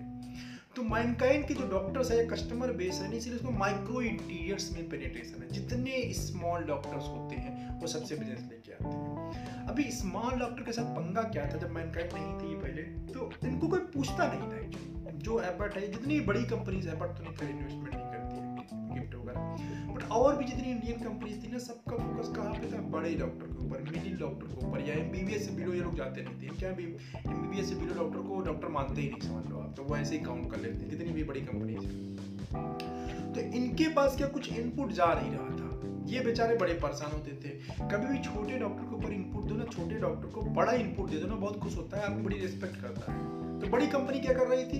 तो 0.75 0.83
माइनकाइंड 0.83 1.45
के 1.45 1.53
जो 1.53 1.67
डॉक्टर्स 1.67 2.11
है 2.11 2.25
कस्टमर 2.27 2.71
बेस 2.71 2.99
है, 3.01 3.17
इसीलिए 3.17 3.39
उसको 3.39 3.51
माइक्रो 3.51 4.01
इंटीरियर्स 4.01 4.71
में 4.73 4.89
पेनिट्रेशन 4.89 5.43
है। 5.43 5.49
जितने 5.49 6.13
स्मॉल 6.13 6.63
डॉक्टर्स 6.63 7.03
होते 7.03 7.35
हैं, 7.35 7.79
वो 7.81 7.87
सबसे 7.87 8.15
बिज़नेस 8.15 8.39
लेके 8.39 8.73
आते 8.73 8.95
हैं। 8.95 9.67
अभी 9.67 9.83
स्मॉल 9.83 10.39
डॉक्टर 10.39 10.63
के 10.63 10.71
साथ 10.71 10.83
पंगा 10.83 11.21
क्या 11.21 11.45
था 11.45 11.57
जब 11.57 11.71
माइनकाइंड 11.71 12.13
नहीं 12.13 12.33
थी 12.35 12.55
पहले? 12.55 12.81
तो 13.13 13.31
इनको 13.43 13.67
कोई 13.67 13.79
पूछता 13.79 14.27
नहीं 14.27 14.49
था 14.49 15.11
जो 15.11 15.41
एपर्ट 15.41 15.73
है, 15.73 15.91
जितनी 15.91 16.19
बड़ी 16.19 16.43
कंपनीज़ 16.43 16.89
एपर्ट 16.89 17.11
तो 17.11 17.23
नहीं 17.23 17.49
इन्वेस्टमेंट 17.49 17.95
नहीं 17.95 18.05
करती 18.05 18.35
है 18.35 18.51
गिफ्ट 18.93 19.15
वगैरह। 19.15 19.80
और 20.11 20.35
भी 20.37 20.45
जितनी 20.45 20.71
इंडियन 20.71 20.99
कंपनीज़ 20.99 21.43
थी 21.43 21.51
ना, 21.51 21.57
सबका 21.59 21.97
फोकस 21.97 22.31
कहाँ 22.35 22.53
पे 22.53 22.71
था? 22.71 22.81
बड़े 22.91 23.13
डॉक्टर 23.15 23.47
के 23.47 23.65
ऊपर 23.65 23.81
मिडिल 23.83 24.17
डॉक्टर 24.19 24.47
के 24.47 24.65
ऊपर, 24.67 24.79
या 24.79 24.95
एमबीबीएस 24.95 25.45
से 25.45 25.55
बिलो 25.55 25.73
ये 25.73 25.81
लोग 25.81 25.95
जाते 25.97 26.23
नहीं 26.23 26.35
थे। 26.41 26.57
क्या 26.57 26.69
एमबीबीएस 26.69 27.69
से 27.69 27.75
बिलो 27.75 27.93
डॉक्टर 27.93 28.27
को 28.29 28.41
डॉक्टर 28.41 28.67
मानते 28.67 29.01
ही 29.01 29.07
नहीं, 29.09 29.21
समझ 29.21 29.45
लो 29.49 29.57
आप। 29.57 29.73
तो 29.77 29.83
वो 29.83 29.97
ऐसे 29.97 30.17
ही 30.17 30.23
काउंट 30.23 30.51
कर 30.51 30.59
लेते 30.59 30.89
जितनी 30.89 31.13
भी 31.13 31.23
बड़ी 31.23 31.41
कंपनीज़ 31.41 31.85
तो 33.33 33.41
इनके 33.57 33.87
पास 33.93 34.17
क्या 34.17 34.27
कुछ 34.27 34.51
इनपुट 34.53 34.91
जा 34.91 35.13
नहीं 35.13 35.31
रहा 35.31 35.49
था? 35.49 35.69
ये 36.05 36.19
बेचारे 36.19 36.55
बड़े 36.55 36.73
परेशान 36.73 37.11
होते 37.11 37.31
थे। 37.43 37.49
कभी 37.87 38.07
भी 38.07 38.23
छोटे 38.23 38.57
डॉक्टर 38.59 38.83
के 38.83 38.95
ऊपर 38.95 39.13
इनपुट 39.13 39.43
दो 39.43 39.55
ना, 39.55 39.63
छोटे 39.65 39.99
डॉक्टर 39.99 40.27
को 40.27 40.41
बड़ा 40.41 40.71
इनपुट 40.73 41.09
दे 41.09 41.17
दो 41.17 41.27
ना, 41.27 41.35
बहुत 41.35 41.59
खुश 41.59 41.77
होता 41.77 41.97
है, 41.97 42.05
आपको 42.05 42.23
बड़ी 42.23 42.39
रिस्पेक्ट 42.39 42.81
करता 42.81 43.11
है। 43.11 43.40
तो 43.61 43.67
बड़ी 43.67 43.87
कंपनी 43.87 44.19
क्या 44.19 44.33
कर 44.33 44.47
रही 44.47 44.65
थी? 44.65 44.79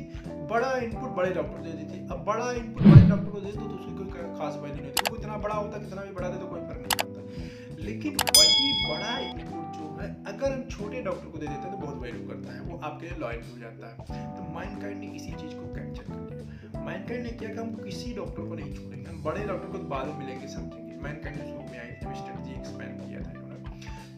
बड़ा 0.52 0.72
इनपुट 0.78 1.10
बड़े 1.10 1.32
डॉक्टर 1.32 1.62
दे 1.62 1.72
दी 1.72 1.84
थी। 1.86 2.00
अब 2.08 2.24
बड़ा 2.26 2.52
इनपुट 2.52 2.84
बड़े 2.84 3.02
डॉक्टर 3.10 3.30
को 3.32 3.40
दे 3.40 3.52
दो 3.52 3.62
तो 3.62 3.76
उसकी 3.76 3.96
कोई 3.96 4.08
खास 4.38 4.56
वैल्यू 4.56 4.78
नहीं 4.78 4.92
होती। 4.92 5.22
इतना 5.22 5.38
बड़ा 5.38 5.56
होता, 5.56 5.78
कितना 5.78 6.02
भी 6.02 6.14
बड़ा 6.14 6.30
दे 6.30 6.40
तो 6.40 6.48
कोई 6.48 6.62
फ़र्क 6.62 6.78
नहीं 6.78 6.98
पड़ता। 7.02 7.84
लेकिन 7.84 8.18
वही 8.38 8.72
बड़ा 8.90 9.18
इनपुट 9.20 9.78
जो 9.78 9.86
है, 10.02 10.08
अगर 10.28 10.52
हम 10.52 10.64
छोटे 10.64 11.02
डॉक्टर 11.02 11.28
को 11.28 11.38
दे 11.38 11.48
देते 11.48 11.60
हैं 11.60 11.72
तो 11.72 11.78
बहुत 11.78 11.98
वैल्यू 11.98 12.28
करता 12.28 12.54
है। 12.54 12.62
वो 12.62 12.80
आपके 12.80 13.08
लिए 13.08 13.18
लॉयल 13.18 13.42
हो 13.52 13.58
जाता 13.60 14.14
है। 14.14 14.36
तो 14.38 14.54
माइंड 14.54 14.82
काइंड 14.82 15.00
ने 15.00 15.08
इसी 15.08 15.32
चीज़ 15.34 15.56
को 15.56 15.74
कैप्चर 15.76 16.04
कर 16.04 16.20
लिया 16.32 16.84
माइंड 16.86 17.08
काइंड 17.08 17.24
ने 17.24 17.32
किया 17.32 17.50
कि 17.50 17.58
हम 17.58 17.74
किसी 17.76 18.14
डॉक्टर 18.14 18.48
को 18.50 18.56
नहीं 18.56 18.74
छोड़ेंगे। 18.76 19.10
हम 19.10 19.24
बड़े 19.24 19.46
डॉक्टर 19.46 19.68
को 19.68 19.84
बाद 19.88 20.08
में 20.08 20.18
मिलेंगे, 20.20 20.48
समझेंगे। 20.48 21.00
माइंड 21.02 21.24
काइंड 21.24 21.40
शुरू 21.40 21.72
में 21.72 21.80
आई 21.80 21.92
थी 21.92 22.20
स्ट्रेटजी 22.20 22.52
एक्सपेंड 22.52 23.00
किया 23.02 23.20
था। 23.22 23.41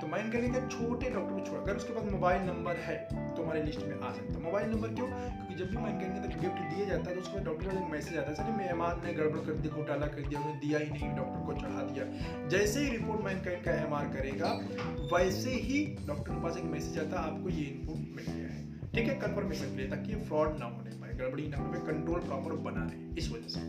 तो 0.03 0.07
माइंड 0.10 0.31
करने 0.31 0.48
के 0.50 0.60
छोटे 0.67 1.10
डॉक्टर 1.10 1.33
को 1.33 1.41
छोड़, 1.48 1.60
अगर 1.60 1.75
उसके 1.77 1.93
पास 1.93 2.12
मोबाइल 2.12 2.41
नंबर 2.43 2.79
है 2.86 2.95
तो 3.10 3.43
हमारे 3.43 3.62
लिस्ट 3.63 3.83
में 3.83 3.93
आ 3.98 4.10
सकता 4.12 4.33
है। 4.33 4.41
मोबाइल 4.43 4.69
नंबर 4.69 4.89
क्यों? 4.95 5.05
क्योंकि 5.07 5.55
जब 5.55 5.69
भी 5.69 5.77
माइंड 5.77 6.01
करने 6.01 6.19
के 6.24 6.41
गिफ्ट 6.41 6.60
दिया 6.74 6.88
जाता 6.88 7.10
है 7.10 7.15
तो 7.15 7.22
उसके 7.22 7.33
बाद 7.33 7.45
डॉक्टर 7.45 7.69
का 7.69 7.88
मैसेज 7.88 8.17
आता 8.17 8.29
है, 8.29 8.36
सर 8.36 8.51
मेहमान 8.57 9.01
ने 9.05 9.13
गड़बड़ 9.13 9.45
कर 9.45 9.62
दी 9.62 9.69
घोटाला 9.69 10.07
कर 10.07 10.27
दिया 10.27 10.39
उन्हें 10.41 10.60
दिया 10.60 10.79
ही 10.79 10.89
नहीं 10.89 11.15
डॉक्टर 11.15 11.45
को 11.45 11.53
चढ़ा 11.62 11.86
दिया। 11.91 12.48
जैसे 12.50 12.83
ही 12.83 12.89
रिपोर्ट 12.89 13.24
माइंड 13.24 13.63
का 13.63 13.77
एमआर 13.77 14.12
करेगा, 14.17 14.51
वैसे 15.13 15.55
ही 15.62 15.79
डॉक्टर 16.07 16.31
के 16.31 16.41
पास 16.43 16.57
एक 16.57 16.63
मैसेज 16.74 17.00
आता 17.00 17.22
है, 17.22 17.31
आपको 17.31 17.50
ये 17.50 17.63
इनपुट 17.63 18.15
मिल 18.17 18.27
गया 18.29 18.50
है। 18.50 18.91
ठीक 18.91 19.07
है 19.07 19.15
कंफर्मेशन 19.22 19.72
के 19.72 19.77
लिए, 19.77 19.89
ताकि 19.89 20.24
फ्रॉड 20.25 20.60
ना 20.60 20.65
होने 20.67 21.00
पाए, 21.00 21.13
गड़बड़ी 21.13 21.48
ना 21.48 21.57
हो 21.57 21.86
कंट्रोल 21.88 22.19
प्रॉपर 22.22 22.55
बना 22.67 22.83
रहे, 22.83 23.15
इस 23.17 23.31
वजह 23.31 23.48
से। 23.50 23.62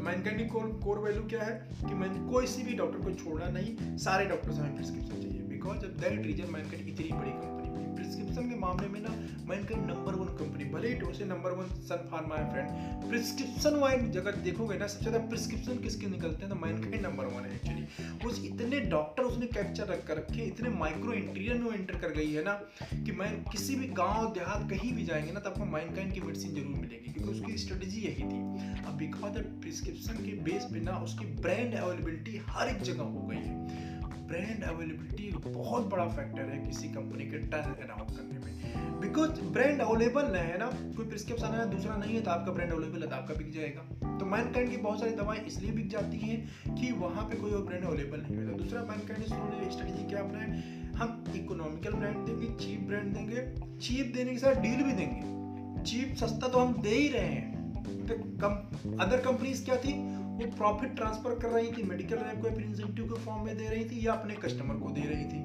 मैनकाइंड 0.00 0.38
की 0.38 0.46
कोर 0.46 0.80
कोर 0.84 0.98
वैल्यू 0.98 1.22
क्या 1.22 1.42
है? 1.42 1.68
कि 1.88 1.94
मैं 1.94 2.28
कोई 2.28 2.46
सी 2.46 2.62
भी 2.62 2.74
डॉक्टर 2.74 2.98
को 2.98 3.10
छोड़ना 3.14 3.48
नहीं, 3.48 3.96
सारे 3.96 4.26
डॉक्टर 4.26 4.52
से 4.52 4.60
हमें 4.60 4.76
प्रिस्क्रिप्शन 4.76 5.22
चाहिए। 5.22 5.42
बिकॉज़ 5.42 5.78
दैट 5.78 6.26
रीजन 6.26 6.52
मैनकाइंड 6.52 6.88
इतनी 6.88 7.08
बड़ी 7.12 7.30
कंपनी 7.30 7.59
प्रिस्क्रिप्शन 7.96 8.48
के 8.50 8.58
मामले 8.58 8.88
में 8.88 9.00
ना 9.00 9.14
मैनकाइंड 9.48 9.90
नंबर 9.90 10.14
वन 10.14 10.26
कंपनी 10.38 10.64
भले 10.70 10.88
ही 10.88 10.94
टोसे 10.94 11.24
नंबर 11.24 11.50
वन 11.52 11.68
सन 11.86 12.08
फार्मा 12.10 12.36
है 12.36 12.50
फ्रेंड 12.50 13.08
प्रिस्क्रिप्शन 13.08 13.76
वाइज 13.80 14.10
जगह 14.12 14.30
देखोगे 14.42 14.76
ना, 14.78 14.86
सबसे 14.86 15.10
ज़्यादा 15.10 15.26
प्रिस्क्रिप्शन 15.28 15.78
किसके 15.82 16.06
निकलते 16.06 16.44
हैं? 16.44 16.48
तो 16.50 16.58
मैनकाइंड 16.60 17.06
नंबर 17.06 17.26
वन 17.26 17.44
है 17.44 17.54
एक्चुअली 17.54 18.28
उस 18.28 18.44
इतने 18.44 18.80
डॉक्टर 18.90 19.22
उसने 19.22 19.46
कैप्चर 19.48 19.86
रख 19.86 20.06
कर 20.06 20.16
रखे, 20.16 20.42
इतने 20.42 20.68
माइक्रो 20.76 21.12
इंटीरियर 21.12 21.58
में 21.58 21.70
एंटर 21.70 21.98
कर 21.98 22.12
गई 22.14 22.32
है 22.32 22.44
ना, 22.44 22.52
कि 22.94 23.12
मैं 23.12 23.32
किसी 23.44 23.76
भी 23.76 23.86
गाँव, 24.00 24.32
देहात 24.34 24.68
कहीं 24.70 24.92
भी 24.94 25.04
जाएँगे 25.04 25.32
ना 25.32 25.40
तो 25.40 25.50
आपको 25.50 25.64
माइनकाइंड 25.66 26.12
की 26.14 26.20
मेडिसिन 26.20 26.54
ज़रूर 26.54 26.76
मिलेगी, 26.76 27.12
क्योंकि 27.12 27.30
उसकी 27.30 27.56
स्ट्रेटेजी 27.58 28.00
यही 28.00 28.22
थी। 28.24 28.82
अब 28.82 28.96
बिकॉज़ 28.98 29.38
प्रिस्क्रिप्शन 29.60 30.24
के 30.24 30.32
बेस 30.42 30.68
पे 30.72 30.80
ना, 30.80 30.98
उसकी 30.98 31.26
ब्रांड 31.42 31.74
अवेलेबिलिटी 31.74 32.40
हर 32.48 32.68
एक 32.68 32.82
जगह 32.82 33.02
हो 33.04 33.26
गई 33.26 33.36
है। 33.36 33.98
ब्रांड 34.30 34.62
अवेलेबिलिटी 34.64 35.50
बहुत 35.50 35.86
बड़ा 35.90 36.06
फैक्टर 36.08 36.42
है 36.42 36.58
किसी 36.66 36.88
कंपनी 36.88 37.24
के 37.24 37.38
टर्न 37.46 37.72
अराउंड 37.84 38.16
करने 38.16 38.38
में। 38.38 39.00
बिकॉज़ 39.00 39.40
ब्रांड 39.52 39.80
अवेलेबल 39.80 40.34
है 40.36 40.58
ना, 40.58 40.66
कोई 40.96 41.06
प्रिस्क्रिप्शन 41.06 41.54
है 41.54 41.70
दूसरा 41.70 41.96
नहीं 41.96 42.14
है 42.14 42.22
तो 42.22 42.30
आपका 42.30 42.52
ब्रांड 42.52 42.72
अवेलेबल 42.72 43.02
है 43.02 43.08
तो 43.08 43.16
आपका 43.16 43.34
बिक 43.34 43.52
जाएगा। 43.52 43.82
तो 44.18 44.26
मैनकाइंड 44.26 44.70
की 44.70 44.76
बहुत 44.76 45.00
सारी 45.00 45.14
दवाएँ 45.14 45.40
इसलिए 45.40 45.72
बिक 45.72 45.88
जाती 45.90 46.18
हैं 46.18 46.76
कि 46.76 46.92
वहाँ 46.92 47.24
पे 47.24 47.36
कोई 47.36 47.50
और 47.50 47.62
ब्रांड 47.62 47.84
अवेलेबल 47.84 48.20
नहीं 48.20 48.36
होता 48.36 48.56
दूसरा 48.56 48.82
मैनकाइंड 48.82 49.24
ने 49.54 49.70
स्ट्रेटेजी 49.70 50.04
क्या 50.04 50.20
अपना 50.20 50.38
है? 50.38 50.48
हम 50.92 51.24
इकोनॉमिकल 51.36 51.92
ब्रांड 51.92 52.26
देंगे 52.26 52.54
चीप 52.56 52.86
ब्रांड 52.88 53.12
देंगे 53.14 53.78
चीप 53.78 54.12
देने 54.14 54.30
के 54.30 54.38
साथ 54.38 54.62
डील 54.62 54.82
भी 54.82 54.92
देंगे। 54.92 55.82
चीप 55.82 56.14
सस्ता 56.16 56.48
तो 56.48 56.58
हम 56.58 56.80
दे 56.82 56.94
ही 56.94 57.08
रहे 57.08 57.26
हैं। 57.26 58.06
तो 58.06 58.14
कम 58.40 58.96
अदर 58.98 59.20
कंपनीज़ 59.20 59.64
क्या 59.64 59.76
थी? 59.76 59.92
वो 60.40 60.56
प्रॉफिट 60.56 60.96
ट्रांसफ़र 60.96 61.38
कर 61.38 61.48
रही 61.48 61.72
थी 61.72 61.82
मेडिकल 61.82 62.16
रैप 62.16 62.42
को 62.42 62.48
इंसेंटिव 62.48 63.04
के 63.04 63.20
फॉर्म 63.20 63.44
में 63.44 63.56
दे 63.58 63.68
रही 63.68 63.84
थी 63.84 64.06
या 64.06 64.12
अपने 64.12 64.34
कस्टमर 64.34 64.74
को 64.74 64.90
दे 64.90 65.00
रही 65.00 65.24
थी। 65.24 65.42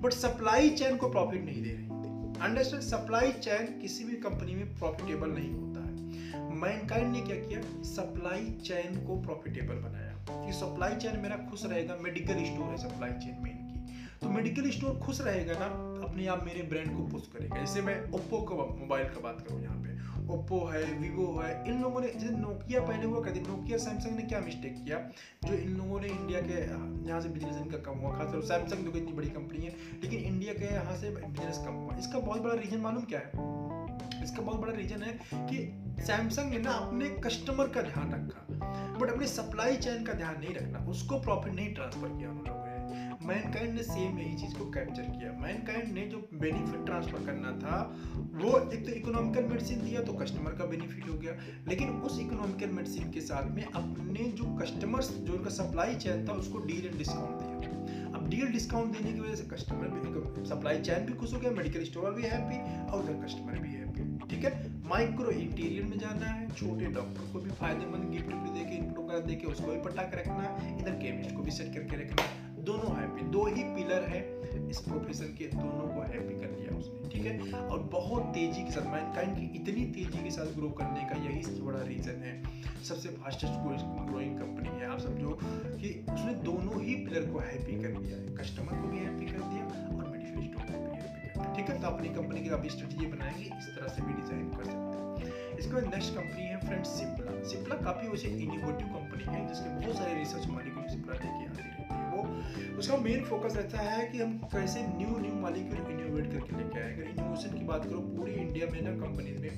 बट 0.00 0.12
सप्लाई 0.12 0.70
चेन 0.70 0.96
को 0.96 1.08
प्रॉफिट 1.08 1.44
नहीं 1.44 1.62
दे 1.62 1.70
रही 1.70 1.86
थी। 1.86 2.40
अंडरस्टैंड 2.40 2.82
सप्लाई 2.82 3.32
चेन 3.32 3.80
किसी 3.80 4.04
भी 4.04 4.16
कंपनी 4.16 4.54
में 4.54 4.78
प्रॉफिटेबल 4.78 5.28
नहीं 5.28 5.50
होता 5.50 5.80
है। 5.80 5.92
मैनकाइंड 6.54 7.12
ने 7.12 7.20
क्या 7.20 7.36
किया? 7.36 7.60
सप्लाई 7.82 8.50
चेन 8.64 9.06
को 9.06 9.22
प्रॉफिटेबल 9.22 9.74
बनाया। 9.74 10.12
कि 10.46 10.52
सप्लाई 10.52 10.96
चेन 10.96 11.18
मेरा 11.20 11.36
खुश 11.36 11.64
रहेगा 11.64 11.96
मेडिकल 12.00 12.34
स्टोर 12.34 12.64
है 12.64 12.76
सप्लाई 12.76 13.10
चेन 13.10 13.36
में 13.42 13.72
तो 14.22 14.28
मेडिकल 14.28 14.70
स्टोर 14.70 14.98
खुश 14.98 15.20
रहेगा 15.20 15.52
ना, 15.52 15.66
अपने 16.08 16.26
आप 16.26 16.44
मेरे 16.44 16.62
ब्रांड 16.62 16.96
को 16.96 17.02
पुश 17.02 17.22
करेगा। 17.26 17.58
जैसे 17.58 17.82
मैं 17.82 18.12
ओप्पो 18.12 18.42
का 18.42 18.54
मोबाइल 18.54 19.04
का 19.04 19.20
बात 19.20 19.44
करूँ 19.48 19.62
यहाँ 19.62 19.76
पे। 19.76 19.92
ओप्पो 20.30 20.58
है 20.66 20.82
वीवो 20.98 21.26
है, 21.40 21.52
इन 21.68 21.80
लोगों 21.82 22.00
ने 22.00 22.08
जैसे 22.08 22.34
नोकिया 22.36 22.80
पहले 22.80 23.06
हुआ 23.06 23.20
करती 23.20 23.40
नोकिया 23.40 23.78
सैमसंग 23.78 24.16
ने 24.16 24.22
क्या 24.22 24.40
मिस्टेक 24.40 24.74
किया? 24.84 24.98
जो 25.46 25.54
इन 25.54 25.76
लोगों 25.76 26.00
ने 26.00 26.08
इंडिया 26.08 26.40
के, 26.40 26.60
यहाँ 27.08 27.20
से 27.20 27.28
बिज़नेस 27.28 27.56
इनका 27.56 27.78
कम 27.78 27.98
हुआ 27.98 28.16
खासकर 28.18 28.40
सैमसंग 28.40 28.84
देखो 28.84 28.98
इतनी 28.98 29.12
बड़ी 29.12 29.28
कंपनी 29.28 29.64
है, 29.66 29.74
लेकिन 30.02 30.20
इंडिया 30.20 30.54
के 30.54 30.64
यहाँ 30.64 30.96
से 30.96 31.10
बिज़नेस 31.10 31.58
कम 31.58 31.72
हुआ। 31.72 31.96
इसका 31.96 32.18
बहुत 32.18 32.40
बड़ा 32.40 32.54
रीजन 32.54 32.80
मालूम 32.80 33.04
क्या 33.04 33.18
है? 33.18 33.30
इसका 34.24 34.42
बहुत 34.42 34.60
बड़ा 34.60 34.72
रीजन 34.72 35.02
है 35.02 35.18
कि 35.34 35.56
सैमसंग 36.02 36.50
ने 36.50 36.58
ना 36.58 36.70
अपने 36.70 37.08
कस्टमर 37.24 37.68
का 37.68 37.82
ध्यान 37.82 38.12
रखा 38.12 38.98
बट 38.98 39.10
अपने 39.10 39.26
सप्लाई 39.26 39.76
चेन 39.76 40.04
का 40.04 40.12
ध्यान 40.12 40.38
नहीं 40.40 40.54
रखना 40.54 40.78
उसको 40.90 41.18
प्रॉफिट 41.18 41.52
नहीं 41.52 41.74
ट्रांसफ़र 41.74 42.08
किया 42.08 42.30
उन 42.30 42.36
लोगों 42.36 42.61
ने 42.61 42.61
मैनकाइंड 43.26 43.74
ने 43.74 43.82
सेम 43.82 44.18
यही 44.18 44.34
चीज़ 44.36 44.54
को 44.58 44.64
कैप्चर 44.70 45.02
किया। 45.02 45.32
मैनकाइंड 45.40 45.92
ने 45.94 46.06
जो 46.06 46.18
बेनिफिट 46.34 46.84
ट्रांसफ़र 46.86 47.24
करना 47.26 47.50
था, 47.58 47.76
वो 48.34 48.58
एक 48.70 48.84
तो 48.86 48.92
इकोनॉमिकल 48.92 49.44
मेडिसिन 49.44 49.82
दिया 49.84 50.02
तो 50.02 50.12
कस्टमर 50.12 50.52
का 50.52 50.64
बेनिफिट 50.64 51.08
हो 51.08 51.18
गया। 51.18 51.36
लेकिन 51.68 51.90
उस 52.00 52.20
इकोनॉमिकल 52.20 52.70
मेडिसिन 52.70 53.10
के 53.10 53.20
साथ 53.20 53.50
में 53.50 53.64
अपने 53.64 54.24
जो 54.32 54.54
कस्टमर्स 54.56 55.10
जो 55.10 55.32
उनका 55.32 55.50
सप्लाई 55.52 55.94
चेन 55.96 56.26
था, 56.28 56.32
उसको 56.32 56.58
डील 56.58 56.86
एंड 56.86 56.98
डिस्काउंट 56.98 57.40
दिया। 57.40 57.60
अब 58.12 58.28
डील 58.30 58.46
डिस्काउंट 58.52 58.98
देने 58.98 59.12
की 59.12 59.20
वजह 59.20 59.34
से 59.34 59.44
कस्टमर 59.46 59.88
भी 59.88 60.48
सप्लाई 60.48 60.80
चैन 60.80 61.06
भी 61.06 61.12
खुश 61.12 61.32
हो 61.34 61.38
गया 61.40 61.50
मेडिकल 61.50 61.84
स्टोर 61.84 62.12
भी 62.12 62.22
हैप्पी 62.22 62.58
और 62.90 63.02
उधर 63.02 63.22
कस्टमर 63.24 63.58
भी 63.58 63.68
हैप्पी 63.68 64.28
ठीक 64.30 64.44
है? 64.44 64.50
माइक्रो 64.88 65.30
इंटीरियर 65.30 65.84
में 65.84 65.98
जाना 65.98 66.26
है, 66.26 66.48
छोटे 66.50 66.86
डॉक्टर 66.94 67.32
को 67.32 67.40
भी 67.40 67.50
फ़ायदेमंद 67.50 68.10
गिफ्ट 68.10 68.26
भी 68.26 68.58
देके 68.58 68.76
इनपुट 68.76 69.04
वगैरह 69.04 69.26
देके 69.26 69.46
उसको 69.46 69.70
भी 69.72 69.80
पटा 69.80 70.02
के 70.02 70.16
रखना 70.16 70.42
है, 70.42 70.78
इधर 70.78 70.98
केमिस्ट 71.02 71.36
को 71.36 71.42
भी 71.42 71.50
सेट 71.50 71.74
करके 71.74 71.96
रखना 71.96 72.22
है। 72.22 72.51
दोनों 72.62 72.96
हैप्पी 72.96 73.22
दो 73.30 73.44
ही 73.46 73.62
पिलर 73.74 74.02
है 74.08 74.20
इस 74.70 74.80
प्रोफेशन 74.80 75.34
के, 75.38 75.44
दोनों 75.46 75.86
को 75.94 76.02
हैप्पी 76.02 76.34
कर 76.40 76.50
लिया 76.50 76.76
उसने, 76.78 77.08
ठीक 77.08 77.24
है? 77.26 77.62
और 77.62 77.78
बहुत 77.92 78.22
तेज़ी 78.34 78.62
के 78.64 78.70
साथ 78.70 78.86
मैनकाइंड 78.92 79.36
की 79.36 79.46
इतनी 79.58 79.84
तेज़ी 79.94 80.22
के 80.24 80.30
साथ 80.30 80.54
ग्रो 80.56 80.68
करने 80.80 81.04
का 81.10 81.16
यही 81.24 81.42
सबसे 81.42 81.62
बड़ा 81.62 81.82
रीजन 81.82 82.22
है। 82.22 82.34
सबसे 82.84 83.08
फास्टेस्ट 83.16 83.54
ग्रोइंग 83.54 84.38
कंपनी 84.38 84.68
है, 84.68 84.86
आप 84.86 84.98
समझो 84.98 85.38
कि 85.42 86.06
उसने 86.14 86.34
दोनों 86.44 86.82
ही 86.82 86.94
पिलर 87.04 87.30
को 87.32 87.38
हैप्पी 87.38 87.82
कर 87.82 87.98
दिया 88.00 88.16
है। 88.16 88.36
कस्टमर 88.36 88.80
को 88.82 88.88
भी 88.88 88.98
हैप्पी 88.98 89.26
कर 89.26 89.42
दिया 89.42 89.64
और 89.64 89.74
स्टोर 89.74 90.04
को 90.04 90.10
भी 90.10 90.22
हैप्पी 90.22 90.48
कर 90.48 90.64
दिया। 91.34 91.52
ठीक 91.54 91.68
है? 91.68 91.80
तो 91.80 91.86
अपनी 91.86 92.08
कंपनी 92.08 92.40
की 92.40 92.50
आप 92.50 92.66
स्ट्रेटेजी 92.68 93.06
बनाएँगे, 93.06 93.44
इस 93.58 93.66
तरह 93.74 93.88
से 93.88 94.02
भी 94.02 94.12
डिज़ाइन 94.12 94.48
कर 94.50 94.64
सकते 94.64 94.94
हैं। 94.96 95.58
इसके 95.58 95.72
बाद 95.74 95.84
नेक्स्ट 95.84 96.14
कंपनी 96.14 96.44
है 96.44 96.60
फ्रेंड 96.66 96.84
सिप्ला 96.84 97.42
सिप्ला 97.48 97.76
काफ़ी 97.82 98.08
वैसे 98.08 98.28
इनोवेटिव 98.28 98.86
कंपनी 98.88 99.24
है, 99.24 99.46
जिसके 99.48 99.68
बहुत 99.76 99.96
सारे 99.96 100.14
रिसर्च 100.14 100.46
मालिक 100.46 100.74
सिप्ला 100.90 101.14
रहती 101.14 101.42
है। 101.44 101.61
उसका 102.82 102.96
मेन 102.98 103.20
फोकस 103.24 103.56
रहता 103.56 103.78
है 103.80 104.06
कि 104.06 104.18
हम 104.18 104.30
कैसे 104.52 104.80
न्यू 104.84 105.18
न्यू 105.18 105.34
मालिक्यूल 105.40 105.90
इनोवेट 105.90 106.32
करके 106.32 106.56
लेके 106.56 106.78
आए। 106.80 106.94
अगर 106.94 107.10
इनोवेशन 107.10 107.58
की 107.58 107.64
बात 107.64 107.84
करो, 107.84 108.00
पूरी 108.16 108.32
इंडिया 108.34 108.66
में 108.72 108.80
ना 108.82 108.90
कंपनीज़ 109.02 109.38
में, 109.38 109.52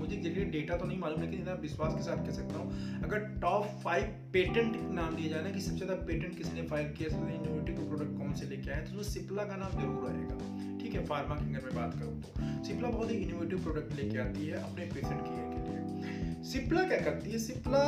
मुझे 0.00 0.16
ज़रिए 0.16 0.44
डेटा 0.50 0.76
तो 0.76 0.84
नहीं 0.84 0.98
मालूम, 0.98 1.20
लेकिन 1.20 1.48
विश्वास 1.62 1.94
के 1.94 2.02
साथ 2.02 2.24
कह 2.26 2.32
सकता 2.32 2.58
हूँ, 2.58 3.00
अगर 3.04 3.24
टॉप 3.40 3.64
फाइव 3.84 4.12
पेटेंट 4.32 4.76
नाम 4.92 5.16
दिया 5.16 5.30
जाए 5.30 5.42
ना 5.44 5.50
कि 5.50 5.60
सबसे 5.60 5.84
ज़्यादा 5.84 5.94
पेटेंट 6.04 6.36
किसने 6.36 6.62
फ़ाइल 6.68 6.92
किया, 6.92 7.08
सबसे 7.08 7.34
इनोवेटिव 7.34 7.88
प्रोडक्ट 7.88 8.18
कौन 8.18 8.34
से 8.34 8.46
लेके 8.46 8.70
आए 8.70 8.80
तो 8.80 8.90
उसमें 8.90 9.02
सिप्ला 9.14 9.44
का 9.44 9.56
नाम 9.56 9.80
ज़रूर 9.80 10.10
आएगा। 10.10 10.36
ठीक 10.82 10.94
है 10.94 11.04
फार्मा 11.06 11.36
की 11.36 11.54
अगर 11.54 11.66
मैं 11.66 11.74
बात 11.76 11.98
करूँ 11.98 12.20
तो। 12.22 12.64
सिप्ला 12.64 12.88
बहुत 12.90 13.10
ही 13.10 13.16
इनोवेटिव 13.18 13.62
प्रोडक्ट 13.62 13.96
लेके 14.00 14.18
आती 14.20 14.46
है 14.46 14.62
अपने 14.62 14.90
पेशेंट 14.92 15.20
केयर 15.22 15.48
के 15.54 15.60
लिए। 15.64 16.42
सिप्ला 16.52 16.82
क्या 16.84 17.00
करती 17.00 17.30
है? 17.30 17.38
सिप्ला 17.40 17.84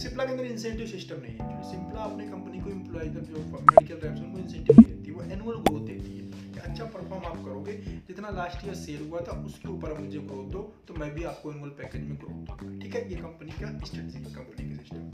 सिप्ला 0.00 0.24
के 0.24 0.30
अंदर 0.30 0.44
इंसेंटिव 0.44 0.86
सिस्टम 0.86 1.16
नहीं 1.16 1.34
है। 1.34 1.62
सिप्ला 1.62 2.00
अपने 2.00 2.26
कंपनी 2.28 2.58
को 2.60 2.70
एम्प्लॉय 2.70 3.04
जो 3.04 3.42
मेडिकल 3.42 4.08
रेप्स 4.08 4.20
उनको 4.20 4.38
इंसेंटिव 4.38 4.76
नहीं 4.80 4.96
देती। 4.96 5.10
वो 5.12 5.22
एनुअल 5.22 5.56
ग्रोथ 5.56 5.80
देती 5.80 6.18
है। 6.18 6.30
कि 6.52 6.58
अच्छा 6.58 6.84
परफॉर्म 6.84 7.24
आप 7.24 7.36
करोगे। 7.36 7.72
जितना 8.08 8.30
लास्ट 8.30 8.66
ईयर 8.66 8.74
सेल 8.74 9.08
हुआ 9.08 9.20
था, 9.20 9.44
उसके 9.44 9.68
ऊपर 9.68 9.98
मुझे 9.98 10.18
ग्रोथ 10.18 10.52
दो 10.52 10.74
तो 10.88 10.94
मैं 10.94 11.14
भी 11.14 11.24
आपको 11.24 11.52
एनुअल 11.52 11.68
पैकेज 11.68 12.02
में 12.02 12.16
ग्रोथ 12.16 12.30
दूँगा। 12.30 12.78
ठीक 12.78 12.94
है? 12.94 13.10
ये 13.10 13.16
कंपनी 13.16 13.50
का 13.50 13.84
स्ट्रेटजी 13.84 14.18
कंपनी 14.18 14.70
का 14.70 14.76
सिस्टम 14.76 15.10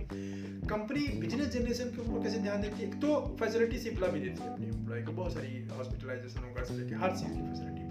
कंपनी 0.69 1.21
बिज़नेस 1.21 1.49
जनरेशन 1.49 1.85
के 1.85 2.00
ऊपर 2.00 2.23
कैसे 2.23 2.38
ध्यान 2.38 2.62
देती 2.62 2.81
है? 2.81 3.00
तो 3.00 3.37
फैसिलिटी 3.40 3.78
सिप्ला 3.78 4.09
भी 4.09 4.21
देती 4.21 4.43
है 4.43 4.52
अपनी 4.52 4.66
एम्प्लॉय 4.66 5.02
को। 5.02 5.12
बहुत 5.12 5.33
सारी 5.33 5.69
हॉस्पिटलाइजेशन 5.76 6.40
होगा 6.40 6.64
से 6.64 6.75
लेकर 6.75 6.97
हर 6.97 7.11
चीज़ 7.11 7.28
की 7.28 7.43
फैसिलिटी 7.43 7.87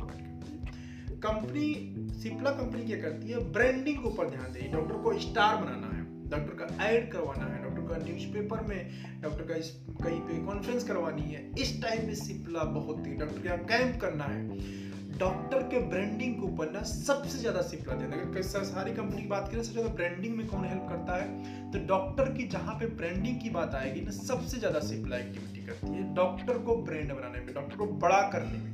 कंपनी 1.19 1.95
सिप्ला 2.13 2.51
कंपनी 2.51 2.83
क्या 2.83 3.01
करती 3.01 3.27
है? 3.27 3.51
ब्रांडिंग 3.51 3.97
के 3.97 4.07
ऊपर 4.07 4.29
ध्यान 4.29 4.51
है। 4.51 4.71
डॉक्टर 4.71 4.95
को 4.95 5.19
स्टार 5.19 5.63
बनाना 5.63 5.84
डॉक्टर 6.25 6.53
का 6.55 6.85
ऐड 6.85 7.11
करवाना 7.11 7.45
है, 7.45 7.63
डॉक्टर 7.63 7.81
का 7.89 8.03
न्यूज़पेपर 8.05 8.61
में, 8.61 8.89
डॉक्टर 9.21 9.43
का 9.43 9.55
इस 9.55 9.69
कहीं 10.03 10.19
पे 10.21 10.45
कॉन्फ्रेंस 10.45 10.83
करवानी 10.83 11.21
है। 11.23 11.49
इस 11.61 11.81
टाइप 11.81 12.03
में 12.07 12.15
सिप्ला 12.15 12.63
बहुत 12.73 13.07
ही, 13.07 13.13
डॉक्टर 13.13 13.41
के 13.41 13.47
यहाँ 13.47 13.63
कैंप 13.65 13.99
करना 14.01 14.23
है। 14.23 14.83
डॉक्टर 15.17 15.61
के 15.63 15.79
ब्रांडिंग 15.87 16.33
के 16.35 16.41
ऊपर 16.41 16.71
ना 16.71 16.81
सबसे 16.83 17.37
ज़्यादा 17.37 17.61
सिप्ला 17.61 17.93
देना 17.95 18.15
अगर 18.15 18.41
सारी 18.41 18.93
कंपनी 18.93 19.21
की 19.21 19.27
बात 19.27 19.47
करें, 19.51 19.61
सबसे 19.63 19.73
ज़्यादा 19.73 19.93
ब्रांडिंग 19.95 20.35
में 20.37 20.45
कौन 20.47 20.65
हेल्प 20.65 20.87
करता 20.89 21.21
है? 21.21 21.71
तो 21.71 21.79
डॉक्टर 21.87 22.31
की 22.33 22.47
जहाँ 22.47 22.75
पे 22.79 22.87
ब्रांडिंग 22.95 23.39
की 23.41 23.49
बात 23.49 23.75
आएगी 23.75 24.01
ना, 24.01 24.11
सबसे 24.11 24.57
ज़्यादा 24.59 24.79
सिप्ला 24.81 25.17
एक्टिविटी 25.17 25.65
करती 25.65 25.93
है 25.93 26.13
डॉक्टर 26.15 26.57
को 26.59 26.75
ब्रांड 26.83 27.13
बनाने 27.13 27.39
में, 27.39 27.53
डॉक्टर 27.53 27.75
को 27.75 27.85
बड़ा 27.85 28.21
करने 28.33 28.57
में। 28.57 28.73